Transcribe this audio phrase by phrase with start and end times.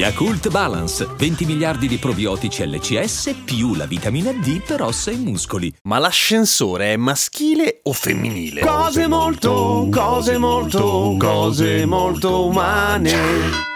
[0.00, 5.70] Yakult Balance, 20 miliardi di probiotici LCS più la vitamina D per ossa e muscoli.
[5.82, 8.62] Ma l'ascensore è maschile o femminile?
[8.62, 13.69] Cose molto, cose molto, cose molto umane.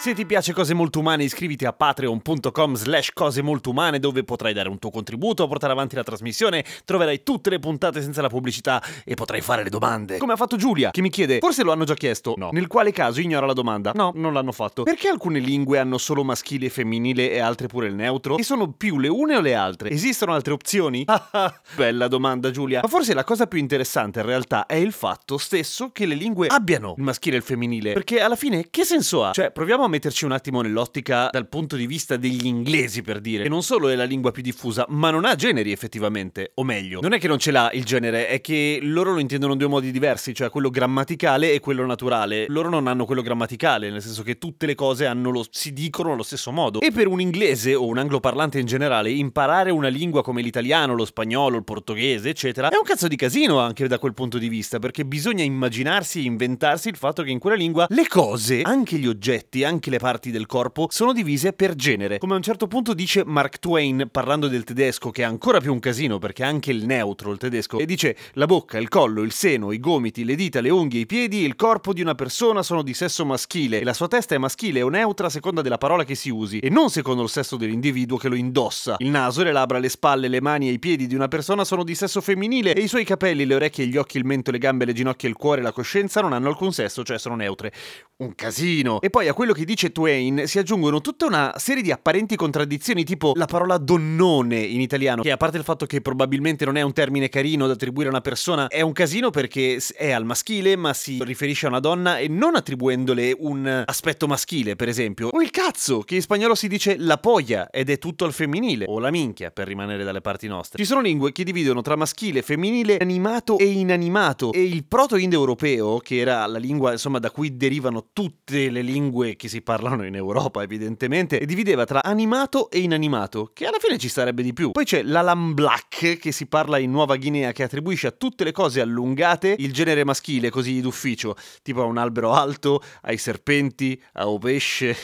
[0.00, 4.54] Se ti piace Cose Molto Umane iscriviti a patreon.com slash cose molto umane dove potrai
[4.54, 8.82] dare un tuo contributo portare avanti la trasmissione, troverai tutte le puntate senza la pubblicità
[9.04, 10.16] e potrai fare le domande.
[10.16, 12.32] Come ha fatto Giulia, che mi chiede, forse lo hanno già chiesto?
[12.38, 12.48] No.
[12.50, 13.92] Nel quale caso ignora la domanda?
[13.94, 14.84] No, non l'hanno fatto.
[14.84, 18.38] Perché alcune lingue hanno solo maschile e femminile e altre pure il neutro?
[18.38, 19.90] E sono più le une o le altre?
[19.90, 21.04] Esistono altre opzioni?
[21.76, 22.80] Bella domanda Giulia.
[22.80, 26.46] Ma forse la cosa più interessante in realtà è il fatto stesso che le lingue
[26.46, 27.92] abbiano il maschile e il femminile.
[27.92, 29.32] Perché alla fine che senso ha?
[29.32, 33.42] Cioè, proviamo a metterci un attimo nell'ottica dal punto di vista degli inglesi, per dire,
[33.42, 37.00] che non solo è la lingua più diffusa, ma non ha generi effettivamente, o meglio,
[37.00, 39.68] non è che non ce l'ha il genere, è che loro lo intendono in due
[39.68, 42.46] modi diversi, cioè quello grammaticale e quello naturale.
[42.48, 46.22] Loro non hanno quello grammaticale, nel senso che tutte le cose lo, si dicono allo
[46.22, 46.80] stesso modo.
[46.80, 51.04] E per un inglese o un angloparlante in generale, imparare una lingua come l'italiano, lo
[51.04, 54.78] spagnolo, il portoghese, eccetera, è un cazzo di casino anche da quel punto di vista,
[54.78, 59.06] perché bisogna immaginarsi e inventarsi il fatto che in quella lingua le cose, anche gli
[59.06, 62.18] oggetti, anche le parti del corpo sono divise per genere.
[62.18, 65.72] Come a un certo punto dice Mark Twain parlando del tedesco, che è ancora più
[65.72, 69.22] un casino perché è anche il neutro il tedesco, e dice la bocca, il collo,
[69.22, 72.14] il seno, i gomiti, le dita, le unghie, i piedi e il corpo di una
[72.14, 75.62] persona sono di sesso maschile e la sua testa è maschile o neutra a seconda
[75.62, 78.96] della parola che si usi e non secondo il sesso dell'individuo che lo indossa.
[78.98, 81.84] Il naso, le labbra, le spalle, le mani e i piedi di una persona sono
[81.84, 84.84] di sesso femminile e i suoi capelli, le orecchie, gli occhi, il mento, le gambe,
[84.84, 87.72] le ginocchia, il cuore e la coscienza non hanno alcun sesso, cioè sono neutre.
[88.16, 89.00] Un casino.
[89.00, 93.04] E poi a quello che dice Twain si aggiungono tutta una serie di apparenti contraddizioni,
[93.04, 96.82] tipo la parola donnone in italiano, che a parte il fatto che probabilmente non è
[96.82, 100.74] un termine carino da attribuire a una persona, è un casino perché è al maschile,
[100.74, 105.28] ma si riferisce a una donna e non attribuendole un aspetto maschile, per esempio.
[105.28, 108.86] O il cazzo, che in spagnolo si dice la polla ed è tutto al femminile,
[108.88, 110.78] o la minchia, per rimanere dalle parti nostre.
[110.78, 116.16] Ci sono lingue che dividono tra maschile, femminile, animato e inanimato, e il proto-indoeuropeo, che
[116.16, 120.14] era la lingua insomma da cui derivano tutte le lingue che si parlano parlano in
[120.14, 124.70] Europa evidentemente, e divideva tra animato e inanimato, che alla fine ci sarebbe di più.
[124.70, 128.80] Poi c'è l'Alamblak, che si parla in Nuova Guinea, che attribuisce a tutte le cose
[128.80, 134.38] allungate il genere maschile, così d'ufficio, tipo a un albero alto, ai serpenti, a un
[134.38, 134.96] pesce.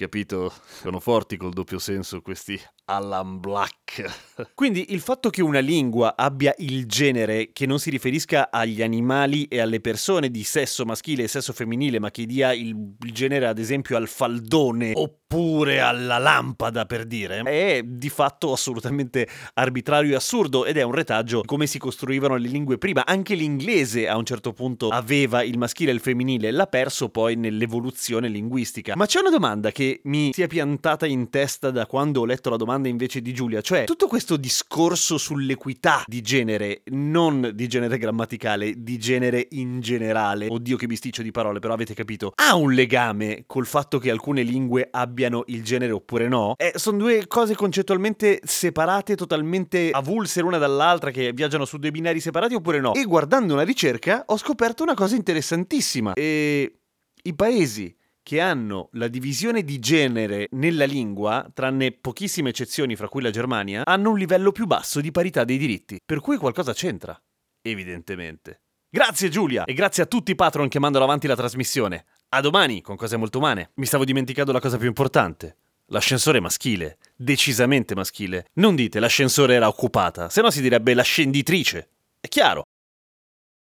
[0.00, 0.50] Capito?
[0.80, 4.50] Sono forti col doppio senso questi Alan Black.
[4.54, 9.44] Quindi il fatto che una lingua abbia il genere che non si riferisca agli animali
[9.44, 13.58] e alle persone di sesso maschile e sesso femminile, ma che dia il, genere ad
[13.58, 20.64] esempio al faldone oppure alla lampada per dire, è di fatto assolutamente arbitrario e assurdo
[20.64, 23.04] ed è un retaggio come si costruivano le lingue prima.
[23.04, 27.36] Anche l'inglese a un certo punto aveva il maschile e il femminile, l'ha perso poi
[27.36, 28.96] nell'evoluzione linguistica.
[28.96, 32.50] Ma c'è una domanda che mi si è piantata in testa da quando ho letto
[32.50, 37.98] la domanda invece di Giulia, cioè tutto questo discorso sull'equità di genere, non di genere
[37.98, 42.72] grammaticale, di genere in generale, oddio che bisticcio di parole, però avete capito, ha un
[42.72, 46.54] legame col fatto che alcune lingue abbiano il genere oppure no?
[46.56, 52.20] Eh, sono due cose concettualmente separate, totalmente avulse l'una dall'altra, che viaggiano su due binari
[52.20, 52.94] separati oppure no?
[52.94, 56.14] E guardando una ricerca ho scoperto una cosa interessantissima.
[56.14, 56.74] E
[57.22, 57.94] i paesi
[58.30, 63.82] che hanno la divisione di genere nella lingua, tranne pochissime eccezioni fra cui la Germania,
[63.84, 65.98] hanno un livello più basso di parità dei diritti.
[66.06, 67.20] Per cui qualcosa c'entra.
[67.60, 68.60] Evidentemente.
[68.88, 72.04] Grazie Giulia e grazie a tutti i patron che mandano avanti la trasmissione.
[72.28, 73.72] A domani con cose molto umane.
[73.74, 75.56] Mi stavo dimenticando la cosa più importante.
[75.86, 78.46] L'ascensore maschile, decisamente maschile.
[78.52, 81.88] Non dite l'ascensore era occupata, se no si direbbe l'ascenditrice.
[82.20, 82.62] È chiaro.